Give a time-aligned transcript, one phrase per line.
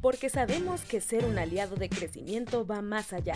[0.00, 3.34] porque sabemos que ser un aliado de crecimiento va más allá.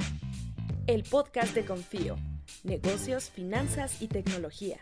[0.87, 2.17] El podcast de Confío,
[2.63, 4.79] negocios, finanzas y tecnología.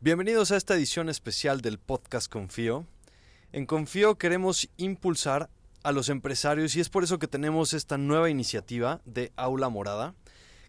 [0.00, 2.86] Bienvenidos a esta edición especial del podcast Confío.
[3.52, 5.48] En Confío queremos impulsar
[5.82, 10.14] a los empresarios y es por eso que tenemos esta nueva iniciativa de Aula Morada,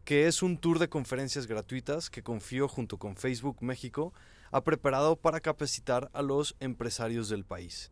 [0.06, 4.14] que es un tour de conferencias gratuitas que Confío junto con Facebook México
[4.52, 7.92] ha preparado para capacitar a los empresarios del país.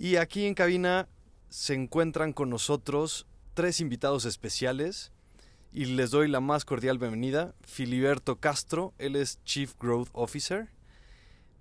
[0.00, 1.08] Y aquí en cabina
[1.48, 5.10] se encuentran con nosotros tres invitados especiales
[5.72, 7.52] y les doy la más cordial bienvenida.
[7.66, 10.68] Filiberto Castro, él es Chief Growth Officer.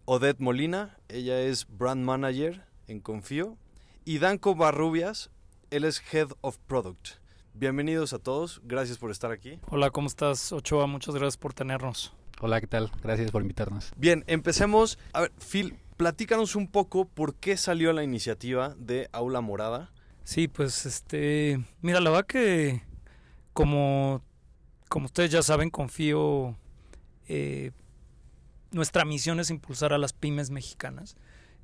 [0.06, 3.58] Odette Molina, ella es Brand Manager en Confío.
[4.06, 5.32] Y Danco Barrubias,
[5.72, 7.08] él es Head of Product.
[7.56, 9.60] Bienvenidos a todos, gracias por estar aquí.
[9.72, 10.86] Hola, ¿cómo estás, Ochoa?
[10.86, 12.14] Muchas gracias por tenernos.
[12.40, 12.92] Hola, ¿qué tal?
[13.02, 13.92] Gracias por invitarnos.
[13.98, 15.00] Bien, empecemos.
[15.12, 19.92] A ver, Phil, platícanos un poco por qué salió la iniciativa de Aula Morada.
[20.24, 22.84] Sí, pues este, mira, la verdad que
[23.54, 24.22] como,
[24.88, 26.56] como ustedes ya saben, confío,
[27.28, 27.72] eh,
[28.72, 31.18] nuestra misión es impulsar a las pymes mexicanas.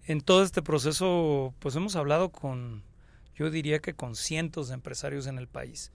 [0.05, 2.83] En todo este proceso, pues hemos hablado con,
[3.35, 5.91] yo diría que con cientos de empresarios en el país.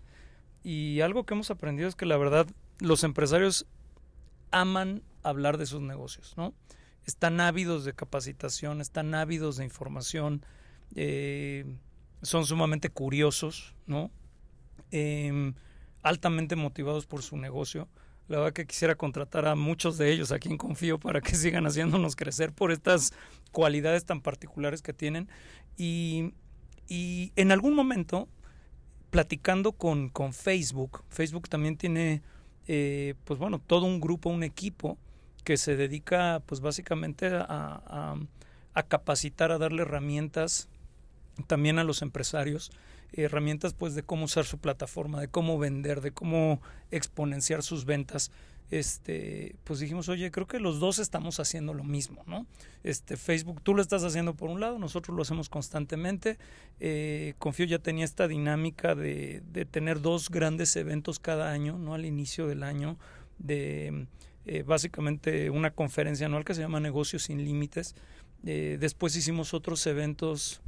[0.62, 2.46] Y algo que hemos aprendido es que la verdad
[2.78, 3.66] los empresarios
[4.50, 6.54] aman hablar de sus negocios, ¿no?
[7.08, 10.44] Están ávidos de capacitación, están ávidos de información,
[10.94, 11.64] eh,
[12.20, 14.10] son sumamente curiosos, ¿no?
[14.90, 15.54] Em,
[16.02, 17.88] altamente motivados por su negocio.
[18.28, 21.66] La verdad que quisiera contratar a muchos de ellos a quien confío para que sigan
[21.66, 23.14] haciéndonos crecer por estas
[23.52, 25.30] cualidades tan particulares que tienen.
[25.78, 26.34] Y,
[26.88, 28.28] y en algún momento,
[29.08, 32.20] platicando con, con Facebook, Facebook también tiene
[32.66, 34.98] eh, pues bueno, todo un grupo, un equipo
[35.48, 38.18] que se dedica pues básicamente a,
[38.74, 40.68] a, capacitar, a darle herramientas
[41.46, 42.70] también a los empresarios,
[43.14, 46.60] herramientas pues de cómo usar su plataforma, de cómo vender, de cómo
[46.90, 48.30] exponenciar sus ventas
[48.70, 52.44] este, pues dijimos, oye, creo que los dos estamos haciendo lo mismo, ¿no?
[52.84, 56.36] Este, Facebook, tú lo estás haciendo por un lado, nosotros lo hacemos constantemente.
[56.78, 61.94] Eh, Confío ya tenía esta dinámica de, de, tener dos grandes eventos cada año, ¿no?
[61.94, 62.98] Al inicio del año,
[63.38, 64.06] de
[64.48, 67.94] eh, básicamente una conferencia anual que se llama Negocios sin Límites.
[68.44, 70.60] Eh, después hicimos otros eventos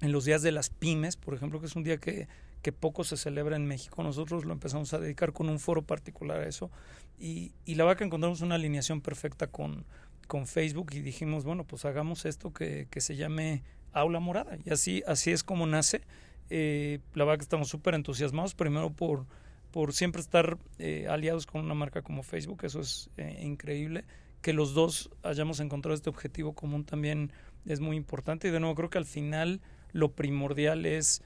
[0.00, 2.28] en los días de las pymes, por ejemplo, que es un día que
[2.62, 4.02] que poco se celebra en México.
[4.02, 6.70] Nosotros lo empezamos a dedicar con un foro particular a eso.
[7.18, 9.84] Y, y la que encontramos una alineación perfecta con,
[10.26, 14.58] con Facebook y dijimos, bueno, pues hagamos esto que, que se llame Aula Morada.
[14.64, 16.02] Y así, así es como nace.
[16.50, 19.26] Eh, la que estamos súper entusiasmados, primero por,
[19.70, 24.04] por siempre estar eh, aliados con una marca como Facebook, eso es eh, increíble.
[24.42, 27.32] Que los dos hayamos encontrado este objetivo común también
[27.66, 28.48] es muy importante.
[28.48, 29.60] Y de nuevo, creo que al final
[29.92, 31.22] lo primordial es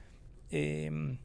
[0.51, 1.19] eh,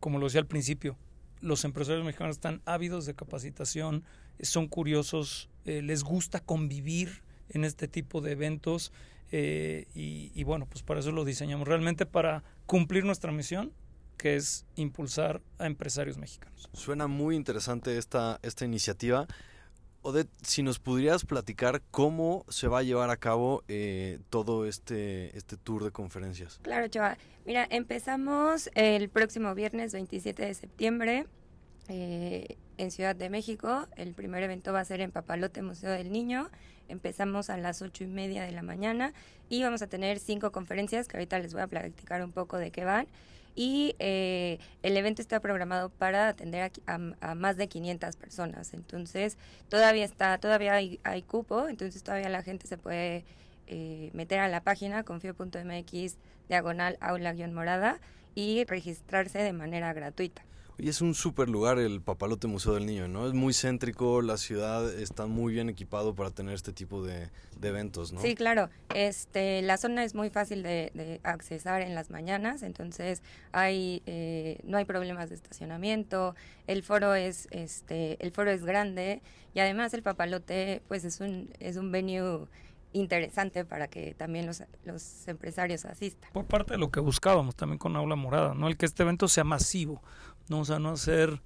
[0.00, 0.96] como lo decía al principio,
[1.40, 4.04] los empresarios mexicanos están ávidos de capacitación,
[4.40, 8.92] son curiosos, eh, les gusta convivir en este tipo de eventos
[9.30, 13.74] y, y, bueno, pues para eso lo diseñamos, realmente para cumplir nuestra misión,
[14.18, 16.68] que es impulsar a empresarios mexicanos.
[16.74, 19.26] Suena muy interesante esta, esta iniciativa.
[20.02, 25.36] Odette, si nos pudieras platicar cómo se va a llevar a cabo eh, todo este,
[25.36, 26.60] este tour de conferencias.
[26.62, 27.16] Claro, Chava.
[27.46, 31.26] Mira, empezamos el próximo viernes 27 de septiembre
[31.88, 33.86] eh, en Ciudad de México.
[33.96, 36.50] El primer evento va a ser en Papalote, Museo del Niño.
[36.88, 39.12] Empezamos a las ocho y media de la mañana
[39.48, 42.70] y vamos a tener cinco conferencias que ahorita les voy a platicar un poco de
[42.70, 43.08] qué van
[43.58, 48.72] y eh, el evento está programado para atender a, a, más de 500 personas.
[48.72, 49.36] Entonces,
[49.68, 53.24] todavía está, todavía hay, hay cupo, entonces todavía la gente se puede
[53.66, 56.18] eh, meter a la página confío.mx
[56.48, 57.98] diagonal aula-morada
[58.36, 60.42] y registrarse de manera gratuita.
[60.80, 63.26] Y es un súper lugar el Papalote Museo del Niño, ¿no?
[63.26, 67.68] Es muy céntrico, la ciudad está muy bien equipado para tener este tipo de, de
[67.68, 68.20] eventos, ¿no?
[68.20, 68.70] Sí, claro.
[68.94, 74.60] Este, la zona es muy fácil de, de accesar en las mañanas, entonces hay, eh,
[74.62, 76.36] no hay problemas de estacionamiento.
[76.68, 79.20] El foro es, este, el foro es grande
[79.54, 82.46] y además el Papalote, pues es un, es un venue
[82.92, 86.30] interesante para que también los, los empresarios asistan.
[86.32, 88.68] Por parte de lo que buscábamos también con Aula Morada, ¿no?
[88.68, 90.02] El que este evento sea masivo,
[90.48, 91.40] no, o sea, no hacer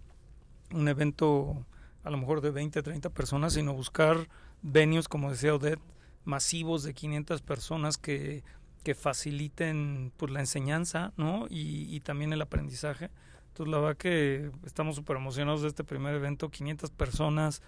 [0.72, 1.66] un evento
[2.04, 4.28] a lo mejor de 20, 30 personas, sino buscar
[4.62, 5.80] venues, como decía Odette,
[6.24, 8.44] masivos de 500 personas que,
[8.82, 11.46] que faciliten pues la enseñanza, ¿no?
[11.48, 13.10] Y, y también el aprendizaje.
[13.48, 17.62] Entonces la verdad que estamos súper emocionados de este primer evento, 500 personas,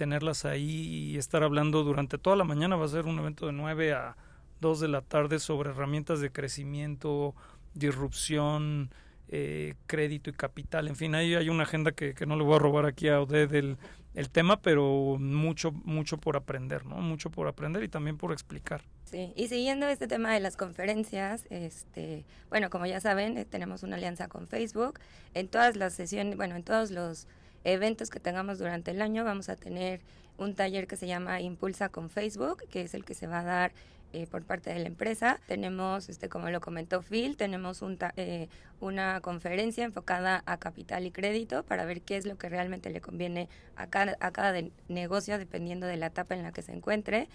[0.00, 2.76] tenerlas ahí y estar hablando durante toda la mañana.
[2.76, 4.16] Va a ser un evento de 9 a
[4.62, 7.34] 2 de la tarde sobre herramientas de crecimiento,
[7.74, 8.94] disrupción,
[9.28, 10.88] eh, crédito y capital.
[10.88, 13.20] En fin, ahí hay una agenda que, que no le voy a robar aquí a
[13.20, 13.76] Ode del
[14.14, 16.96] el tema, pero mucho, mucho por aprender, ¿no?
[16.96, 18.80] Mucho por aprender y también por explicar.
[19.04, 23.82] Sí, y siguiendo este tema de las conferencias, este, bueno, como ya saben, eh, tenemos
[23.82, 24.98] una alianza con Facebook.
[25.34, 27.28] En todas las sesiones, bueno, en todos los
[27.64, 30.00] eventos que tengamos durante el año vamos a tener
[30.38, 33.44] un taller que se llama Impulsa con Facebook, que es el que se va a
[33.44, 33.72] dar
[34.12, 35.38] eh, por parte de la empresa.
[35.46, 38.48] Tenemos, este, como lo comentó Phil, tenemos un eh,
[38.80, 43.00] una conferencia enfocada a capital y crédito para ver qué es lo que realmente le
[43.00, 44.58] conviene a cada, a cada
[44.88, 47.28] negocio dependiendo de la etapa en la que se encuentre.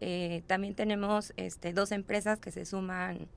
[0.00, 3.28] Eh, también tenemos este, dos empresas que se suman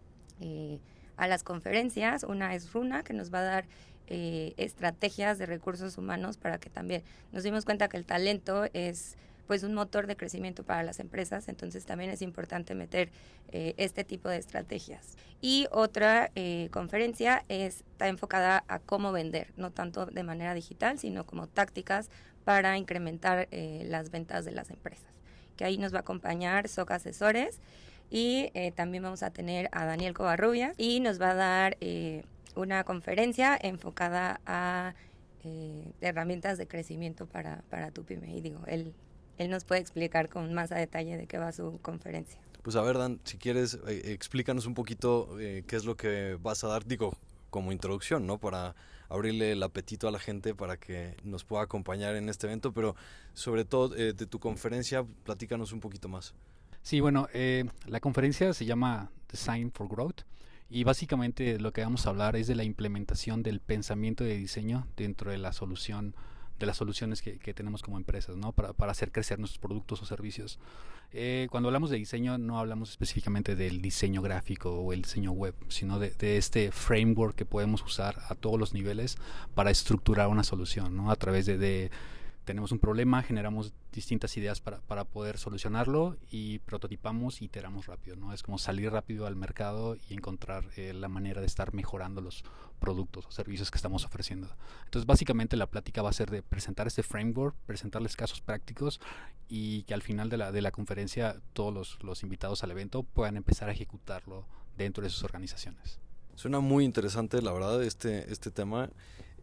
[1.18, 2.24] a las conferencias.
[2.24, 3.66] Una es Runa, que nos va a dar
[4.08, 7.02] estrategias de recursos humanos para que también
[7.32, 9.18] nos dimos cuenta que el talento es
[9.48, 13.12] pues un motor de crecimiento para las empresas, entonces también es importante meter
[13.52, 15.16] eh, este tipo de estrategias.
[15.42, 21.26] Y otra eh, conferencia está enfocada a cómo vender, no tanto de manera digital, sino
[21.26, 22.10] como tácticas
[22.44, 25.14] para incrementar eh, las ventas de las empresas.
[25.56, 27.60] Que ahí nos va a acompañar SOC Asesores
[28.10, 31.78] y también vamos a tener a Daniel Covarrubias y nos va a dar
[32.56, 34.94] una conferencia enfocada a
[36.02, 38.36] herramientas de crecimiento para, para tu pyme.
[38.36, 38.94] Y digo, él
[39.38, 42.40] él nos puede explicar con más a detalle de qué va su conferencia.
[42.62, 46.38] Pues a ver, Dan, si quieres, eh, explícanos un poquito eh, qué es lo que
[46.42, 47.16] vas a dar, digo,
[47.50, 48.40] como introducción, ¿no?
[48.40, 48.76] Para
[49.08, 52.96] abrirle el apetito a la gente para que nos pueda acompañar en este evento, pero
[53.34, 56.34] sobre todo eh, de tu conferencia, platícanos un poquito más.
[56.86, 57.28] Sí, bueno,
[57.88, 60.22] la conferencia se llama Design for Growth
[60.70, 64.86] y básicamente lo que vamos a hablar es de la implementación del pensamiento de diseño
[64.96, 66.14] dentro de la solución
[66.60, 68.52] de las soluciones que, tenemos como empresas, ¿no?
[68.52, 70.60] Para, hacer crecer nuestros productos o servicios.
[71.12, 75.56] Eh, cuando hablamos de diseño, no hablamos específicamente del diseño gráfico o el diseño web,
[75.70, 79.18] sino de, este framework que podemos usar a todos los niveles
[79.56, 81.10] para estructurar una solución, ¿no?
[81.10, 81.90] A través de
[82.46, 88.16] tenemos un problema, generamos distintas ideas para, para poder solucionarlo y prototipamos y iteramos rápido,
[88.16, 88.34] ¿no?
[88.34, 92.44] Es como salir rápido al mercado y encontrar eh, la manera de estar mejorando los
[92.80, 94.48] productos o servicios que estamos ofreciendo.
[94.86, 99.02] Entonces, básicamente la plática va a ser de presentar este framework, presentarles casos prácticos
[99.50, 103.04] y que al final de la, de la conferencia todos los, los invitados al evento
[103.04, 104.46] puedan empezar a ejecutarlo
[104.78, 106.00] dentro de sus organizaciones.
[106.36, 108.90] Suena muy interesante, la verdad, este, este tema.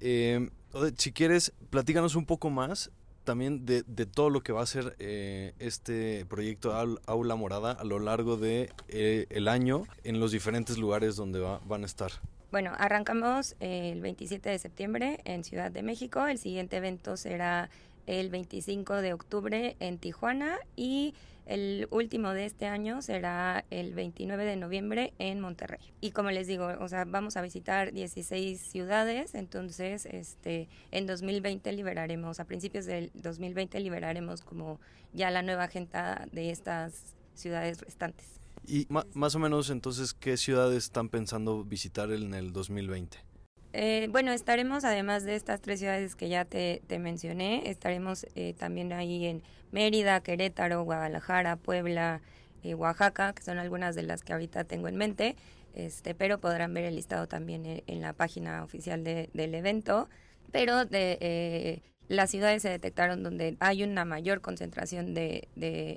[0.04, 0.50] Eh,
[0.96, 2.90] si quieres, platícanos un poco más
[3.22, 6.74] también de, todo lo que va a ser eh, este proyecto
[7.06, 11.84] Aula Morada a lo largo de eh, el año en los diferentes lugares donde van
[11.84, 12.10] a estar.
[12.50, 16.26] Bueno, arrancamos el 27 de septiembre en Ciudad de México.
[16.26, 17.70] El siguiente evento será
[18.06, 21.14] el 25 de octubre en Tijuana y
[21.46, 25.80] el último de este año será el 29 de noviembre en Monterrey.
[26.00, 31.72] Y como les digo, o sea, vamos a visitar 16 ciudades, entonces este en 2020
[31.72, 34.80] liberaremos, a principios del 2020 liberaremos como
[35.12, 38.40] ya la nueva agenda de estas ciudades restantes.
[38.64, 43.31] Y más o menos entonces, ¿qué ciudades están pensando visitar en el 2020?
[43.74, 48.92] Eh, bueno, estaremos además de estas tres ciudades que ya te, mencioné, estaremos eh, también
[48.92, 52.20] ahí en Mérida, Querétaro, Guadalajara, Puebla,
[52.62, 55.36] eh, Oaxaca, que son algunas de las que ahorita tengo en mente,
[55.74, 60.08] este, pero podrán ver el listado también en, la página oficial del evento.
[60.50, 65.48] Pero de, las ciudades se detectaron donde hay una mayor concentración de,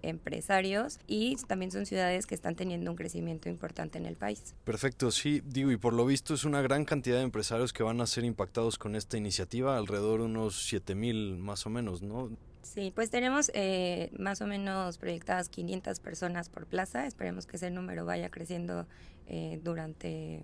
[0.04, 4.56] empresarios y también son ciudades que están teniendo un crecimiento importante en el país.
[4.64, 8.02] Perfecto, sí, digo, y por lo visto es una gran cantidad de empresarios que van
[8.02, 12.30] a ser impactados con esta iniciativa, alrededor de unos 7 mil más o menos, ¿no?
[12.62, 17.70] Sí, pues tenemos eh, más o menos proyectadas 500 personas por plaza, esperemos que ese
[17.70, 18.88] número vaya creciendo
[19.28, 20.44] eh, durante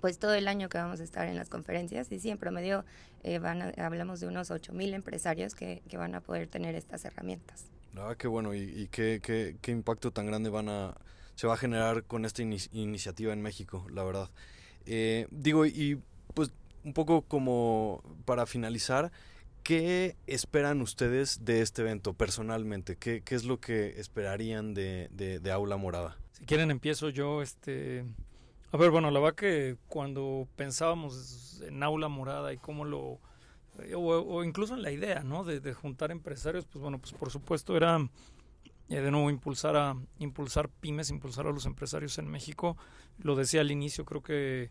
[0.00, 2.84] pues todo el año que vamos a estar en las conferencias y sí, en promedio
[3.22, 7.66] eh, van hablamos de unos 8.000 empresarios que, que, van a poder tener estas herramientas.
[7.96, 10.96] Ah, qué bueno, y, qué, qué, qué, impacto tan grande van a,
[11.34, 14.30] se va a generar con esta iniciativa en México, la verdad.
[14.86, 16.00] Eh, digo, y
[16.34, 16.52] pues
[16.84, 19.12] un poco como para finalizar,
[19.62, 22.96] ¿qué esperan ustedes de este evento personalmente?
[22.96, 26.16] ¿Qué, qué es lo que esperarían de, de, de Aula Morada?
[26.32, 28.04] Si quieren empiezo yo, este
[28.72, 33.18] a ver, bueno, la verdad que cuando pensábamos en aula morada y cómo lo...
[33.80, 35.44] Eh, o, incluso en la idea, ¿no?
[35.44, 37.98] De, juntar empresarios, pues bueno, pues por supuesto era
[38.88, 42.76] eh, de nuevo impulsar a impulsar pymes, impulsar a los empresarios en México.
[43.18, 44.70] Lo decía al inicio, creo que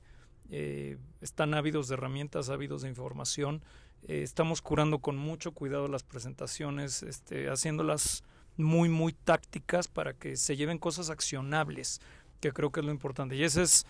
[0.50, 3.64] eh, están ávidos de herramientas, ávidos de información.
[4.08, 8.24] estamos curando con mucho cuidado las presentaciones, este, haciéndolas
[8.56, 12.02] muy, muy tácticas para que se lleven cosas accionables
[12.40, 13.36] que creo que es lo importante.
[13.36, 13.86] Y ese es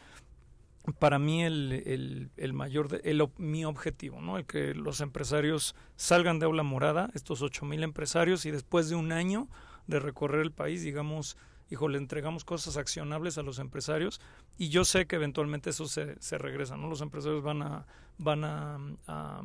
[0.97, 4.37] para mí el, el, mayor, el, mi objetivo, ¿no?
[4.37, 8.95] El que los empresarios salgan de aula morada, estos ocho mil empresarios, y después de
[8.95, 9.47] un año
[9.87, 11.37] de recorrer el país, digamos,
[11.69, 14.21] hijo, le entregamos cosas accionables a los empresarios
[14.57, 16.87] y yo sé que eventualmente eso se, se regresa, ¿no?
[16.87, 17.85] Los empresarios van a,
[18.17, 19.41] van a,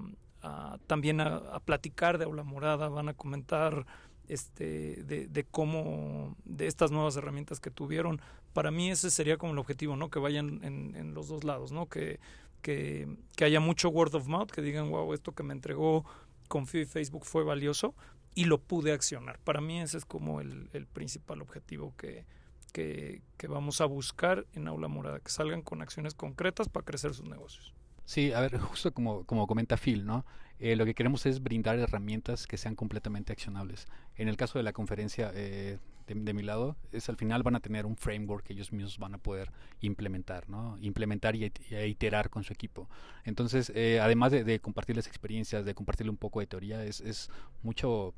[0.87, 3.87] también a, platicar de aula morada, van a comentar
[4.29, 8.21] este, de, de, cómo, de estas nuevas herramientas que tuvieron.
[8.53, 10.11] Para mí ese sería como el objetivo, ¿no?
[10.11, 11.87] Que vayan en, los dos lados, ¿no?
[11.87, 12.21] Que,
[12.63, 16.05] que, que, haya mucho word of mouth, que digan, wow, esto que me entregó
[16.49, 17.95] Confío y Facebook fue valioso
[18.35, 19.39] y lo pude accionar.
[19.41, 22.27] Para mí ese es como el, el principal objetivo que,
[22.73, 27.15] que, que vamos a buscar en Aula Morada, que salgan con acciones concretas para crecer
[27.15, 27.75] sus negocios.
[28.05, 30.25] Sí, a ver, justo como, como comenta Phil, ¿no?
[30.61, 33.87] Eh, lo que queremos es brindar herramientas que sean completamente accionables.
[34.17, 37.61] En el caso de la conferencia eh, de, mi lado, es al final van a
[37.61, 40.79] tener un framework que ellos mismos van a poder implementar, ¿no?
[40.81, 41.53] Implementar y,
[41.87, 42.89] iterar con su equipo.
[43.25, 47.31] Entonces, eh, además de, de, compartirles experiencias, de compartirle un poco de teoría, es, es
[47.63, 48.15] mucho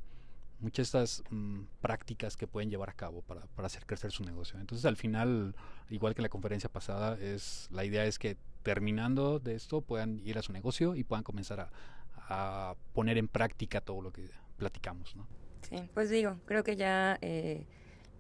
[0.61, 4.25] muchas de estas mm, prácticas que pueden llevar a cabo para, para, hacer crecer su
[4.25, 4.59] negocio.
[4.59, 5.55] Entonces, al final,
[5.91, 10.39] igual que la conferencia pasada, es la idea es que terminando de esto puedan ir
[10.39, 11.71] a su negocio y puedan comenzar a,
[12.29, 15.15] a poner en práctica todo lo que platicamos.
[15.17, 15.27] ¿no?
[15.69, 17.67] Sí, pues digo, creo que ya eh,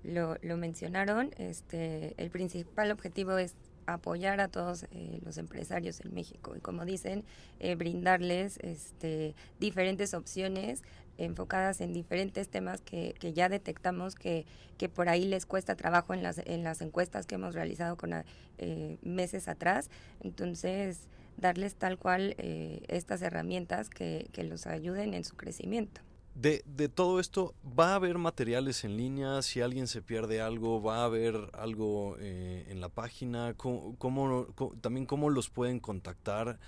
[0.02, 1.30] lo, lo, mencionaron.
[1.36, 3.54] Este, el principal objetivo es
[3.86, 7.24] apoyar a todos eh, los empresarios en México y como dicen,
[7.60, 10.82] eh, brindarles este, diferentes opciones
[11.18, 14.46] enfocadas en diferentes temas que, ya detectamos que,
[14.78, 18.12] que, por ahí les cuesta trabajo en las, en las encuestas que hemos realizado con
[18.58, 19.90] eh, meses atrás.
[20.20, 26.00] Entonces, darles tal cual eh, estas herramientas que, que los ayuden en su crecimiento.
[26.36, 29.40] De, de, todo esto, ¿va a haber materiales en línea?
[29.40, 33.54] Si alguien se pierde algo, ¿va a haber algo eh, en la página?
[33.56, 34.46] ¿Cómo, cómo,
[34.82, 36.58] también cómo los pueden contactar?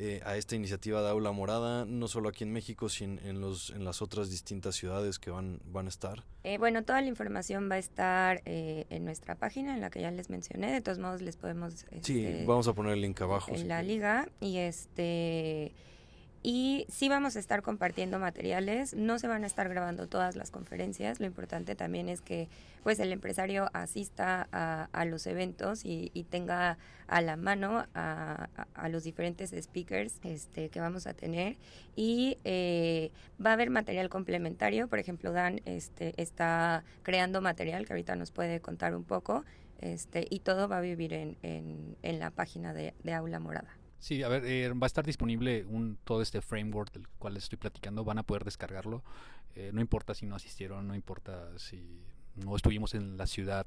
[0.00, 3.70] Eh, a esta iniciativa de Aula Morada, no solo aquí en México, sino en, los,
[3.70, 6.22] en las otras distintas ciudades que van, van a estar?
[6.44, 10.00] Eh, bueno, toda la información va a estar eh, en nuestra página, en la que
[10.00, 10.70] ya les mencioné.
[10.70, 11.84] De todos modos, les podemos...
[12.02, 13.52] sí, este, vamos a poner el link abajo.
[13.52, 14.28] En la liga.
[14.40, 15.74] Y este...
[16.50, 20.50] Y sí vamos a estar compartiendo materiales, no se van a estar grabando todas las
[20.50, 22.48] conferencias, lo importante también es que
[22.82, 28.48] pues el empresario asista a, los eventos y, tenga a la mano a,
[28.88, 31.58] los diferentes speakers este, que vamos a tener
[31.96, 33.10] y eh,
[33.44, 38.30] va a haber material complementario, por ejemplo Dan este, está creando material que ahorita nos
[38.30, 39.44] puede contar un poco
[39.82, 43.77] este, y todo va a vivir en, en, la página de Aula Morada.
[43.98, 47.44] Sí, a ver, eh, va a estar disponible un, todo este framework del cual les
[47.44, 49.02] estoy platicando, van a poder descargarlo,
[49.56, 52.00] eh, no importa si no asistieron, no importa si
[52.36, 53.66] no estuvimos en la ciudad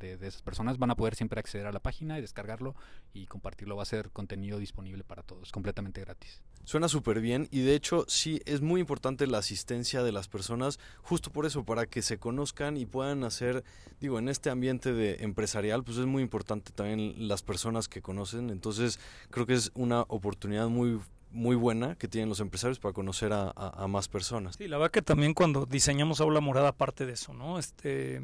[0.00, 2.74] de, de, esas personas, van a poder siempre acceder a la página y descargarlo
[3.12, 6.42] y compartirlo, va a ser contenido disponible para todos, completamente gratis.
[6.64, 10.78] Suena súper bien y de hecho sí es muy importante la asistencia de las personas
[11.02, 13.64] justo por eso, para que se conozcan y puedan hacer,
[14.00, 18.50] digo, en este ambiente de empresarial, pues es muy importante también las personas que conocen,
[18.50, 21.00] entonces creo que es una oportunidad muy
[21.32, 24.56] muy buena que tienen los empresarios para conocer a, más personas.
[24.56, 27.58] Sí, la verdad que también cuando diseñamos Aula Morada, parte de eso, ¿no?
[27.58, 28.20] Este,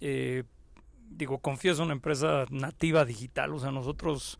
[0.00, 0.44] eh,
[1.10, 4.38] digo, Confío es una empresa nativa digital, o sea, nosotros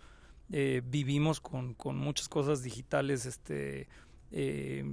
[0.51, 3.89] eh, vivimos con, con, muchas cosas digitales, este,
[4.31, 4.85] eh,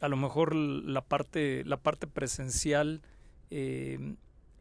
[0.00, 3.02] a lo mejor la parte, la parte presencial
[3.50, 4.16] eh,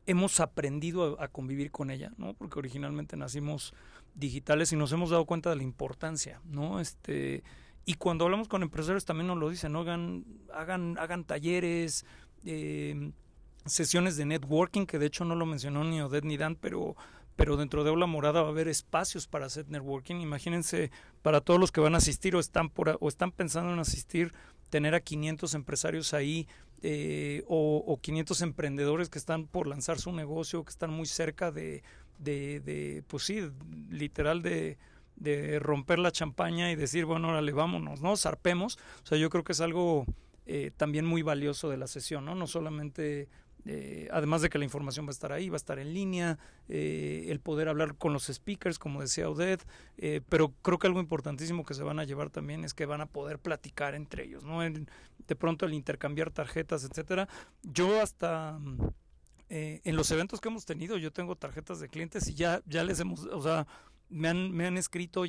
[0.05, 2.33] hemos aprendido a, convivir con ella, ¿no?
[2.33, 3.73] Porque originalmente nacimos
[4.15, 6.79] digitales y nos hemos dado cuenta de la importancia, ¿no?
[6.79, 7.43] Este,
[7.85, 9.81] y cuando hablamos con empresarios también nos lo dicen, ¿no?
[9.81, 12.05] hagan, hagan, hagan talleres,
[13.65, 16.95] sesiones de networking, que de hecho no lo mencionó ni Odette ni Dan, pero
[17.39, 20.17] pero dentro de Aula Morada va a haber espacios para hacer networking.
[20.17, 23.79] Imagínense, para todos los que van a asistir o están, por, o están pensando en
[23.79, 24.33] asistir,
[24.69, 26.49] tener a 500 empresarios ahí
[26.81, 31.49] eh, o, o, 500 emprendedores que están por lanzar su negocio, que están muy cerca
[31.49, 31.81] de,
[32.17, 33.49] de, de pues sí,
[33.89, 34.77] literal de,
[35.15, 38.17] de romper la champaña y decir, bueno, órale, vámonos, ¿no?
[38.17, 38.77] Zarpemos.
[39.03, 40.05] O sea, yo creo que es algo
[40.45, 42.35] eh, también muy valioso de la sesión, ¿no?
[42.35, 43.29] No solamente
[43.65, 46.39] eh, además de que la información va a estar ahí, va a estar en línea,
[46.69, 49.65] eh, el poder hablar con los speakers, como decía Odette,
[49.97, 53.01] eh, pero creo que algo importantísimo que se van a llevar también es que van
[53.01, 54.61] a poder platicar entre ellos, ¿no?
[54.61, 57.27] de pronto el intercambiar tarjetas, etcétera.
[57.63, 58.59] Yo hasta
[59.51, 62.99] en los eventos que hemos tenido, yo tengo tarjetas de clientes y ya, ya les
[62.99, 63.67] hemos, o sea,
[64.09, 65.23] me han, me han escrito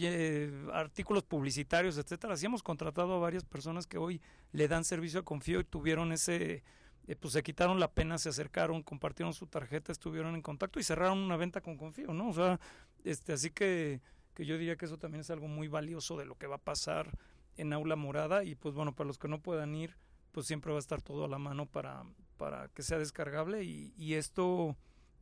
[0.72, 2.34] artículos publicitarios, etcétera.
[2.34, 4.20] Así hemos contratado a varias personas que hoy
[4.52, 6.62] le dan servicio a Confío y tuvieron ese
[7.10, 10.84] eh, pues se quitaron la pena, se acercaron, compartieron su tarjeta, estuvieron en contacto y
[10.84, 12.28] cerraron una venta con Confío, ¿no?
[12.28, 12.60] O sea,
[13.02, 14.00] este, así que,
[14.32, 16.58] que yo diría que eso también es algo muy valioso de lo que va a
[16.58, 17.18] pasar
[17.56, 19.96] en Aula Morada y pues bueno, para los que no puedan ir,
[20.30, 22.04] pues siempre va a estar todo a la mano para,
[22.36, 24.76] para que sea descargable y, y esto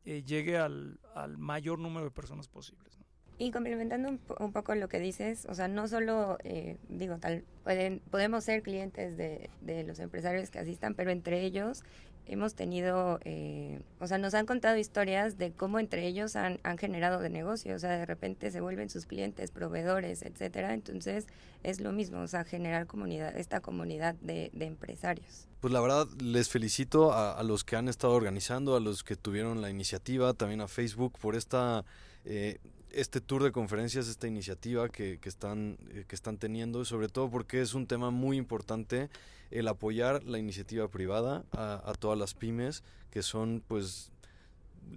[0.05, 2.99] eh, llegue al, al, mayor número de personas posibles.
[2.99, 3.07] ¿no?
[3.39, 7.45] Y complementando un, un, poco lo que dices, o sea, no solo, eh, digo, tal,
[7.63, 11.85] pueden, podemos ser clientes de, de, los empresarios que asistan, pero entre ellos
[12.29, 16.79] hemos tenido, eh, o sea, nos han contado historias de cómo entre ellos han, han
[16.79, 20.75] generado de negocio, o sea, de repente se vuelven sus clientes, proveedores, etcétera.
[20.75, 21.27] Entonces,
[21.63, 25.49] es lo mismo, o sea, generar comunidad, esta comunidad de, empresarios.
[25.61, 29.17] Pues la verdad, les felicito a, a, los que han estado organizando, a los que
[29.17, 31.85] tuvieron la iniciativa, también a Facebook por esta...
[32.25, 32.59] Eh,
[32.93, 37.31] este tour de conferencias, esta iniciativa que, que están, eh, que están teniendo, sobre todo
[37.31, 39.11] porque es un tema muy importante
[39.51, 44.13] el apoyar la iniciativa privada a, a todas las pymes que son pues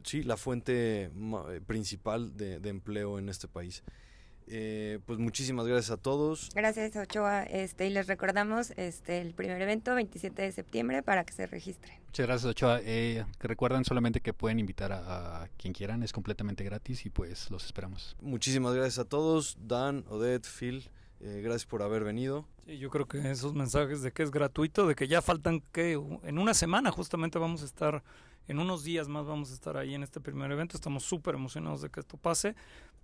[0.03, 1.11] sí la fuente
[1.67, 3.83] principal de, de empleo en este país.
[4.47, 6.49] Eh, pues muchísimas gracias a todos.
[6.53, 11.33] Gracias Ochoa, este, y les recordamos este el primer evento 27 de septiembre para que
[11.33, 11.97] se registren.
[12.05, 12.79] Muchas gracias Ochoa.
[12.83, 17.49] Eh, recuerden solamente que pueden invitar a, a, quien quieran, es completamente gratis y pues
[17.49, 18.15] los esperamos.
[18.21, 20.89] Muchísimas gracias a todos, Dan, Odette, Phil.
[21.23, 22.47] Eh, gracias por haber venido.
[22.65, 25.91] Sí, yo creo que esos mensajes de que es gratuito, de que ya faltan que
[26.23, 28.03] en una semana justamente vamos a estar,
[28.47, 30.75] en unos días más vamos a estar ahí en este primer evento.
[30.75, 32.55] Estamos súper emocionados de que esto pase.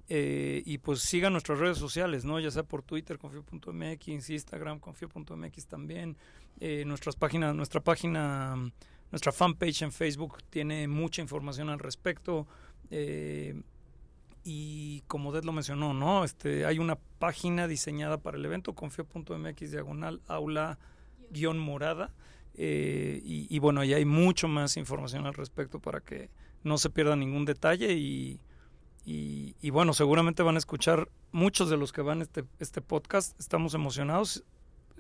[0.10, 2.40] Eh, y pues sigan nuestras redes sociales, ¿no?
[2.40, 6.18] Ya sea por Twitter, confío.mx, Instagram, confío.mx también.
[6.60, 8.56] Eh, nuestras páginas, nuestra página,
[9.12, 12.48] nuestra fanpage en Facebook tiene mucha información al respecto.
[12.90, 13.62] Eh,
[14.44, 16.24] y como Ded lo mencionó, ¿no?
[16.24, 20.80] Este, hay una página diseñada para el evento, confío.mx diagonal aula
[21.32, 22.14] guion morada.
[22.54, 26.30] Eh, y, y, bueno, ahí hay mucho más información al respecto para que
[26.64, 28.40] no se pierda ningún detalle y,
[29.10, 33.40] y, y, bueno, seguramente van a escuchar muchos de los que van este, este podcast.
[33.40, 34.44] Estamos emocionados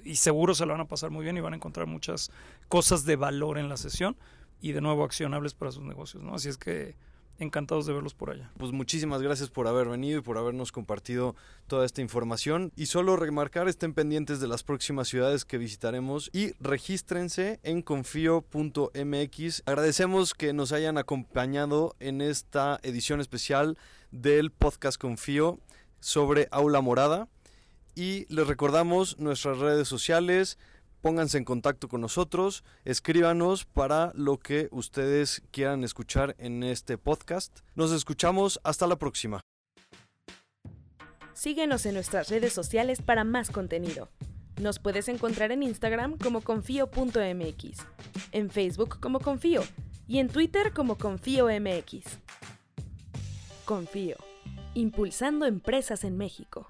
[0.02, 2.32] y seguro se lo van a pasar muy bien y van a encontrar muchas
[2.70, 4.16] cosas de valor en la sesión
[4.62, 6.36] y de nuevo accionables para sus negocios, ¿no?
[6.36, 6.96] Así es que
[7.40, 8.52] encantados de verlos por allá.
[8.58, 11.36] Pues muchísimas gracias por haber venido y por habernos compartido
[11.68, 12.72] toda esta información.
[12.76, 19.64] Y solo remarcar, estén pendientes de las próximas ciudades que visitaremos y regístrense en confío.mx.
[19.66, 23.78] Agradecemos que nos hayan acompañado en esta edición especial
[24.12, 25.60] del podcast Confío
[26.00, 27.28] sobre Aula Morada.
[27.96, 30.60] Y les recordamos nuestras redes sociales,
[31.02, 37.60] pónganse en contacto con nosotros, escríbanos para lo que ustedes quieran escuchar en este podcast.
[37.76, 39.42] Nos escuchamos hasta la próxima.
[41.34, 44.10] Síguenos en nuestras redes sociales para más contenido.
[44.60, 47.78] Nos puedes encontrar en Instagram como confío.mx,
[48.32, 49.62] en Facebook como confío
[50.08, 52.06] y en Twitter como confío.mx.
[53.66, 54.18] Confío,
[54.74, 56.70] impulsando empresas en México.